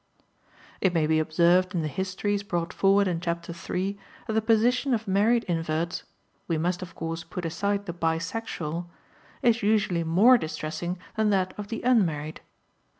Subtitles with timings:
[0.81, 4.95] It may be observed in the Histories brought forward in chapter iii that the position
[4.95, 6.05] of married inverts
[6.47, 8.87] (we must, of course, put aside the bisexual)
[9.43, 12.41] is usually more distressing than that of the unmarried.